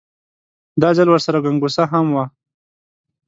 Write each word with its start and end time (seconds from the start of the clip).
دا 0.81 0.89
ځل 0.97 1.07
ورسره 1.09 1.37
ګونګسه 1.43 1.83
هم 1.91 2.07
وه. 2.15 2.25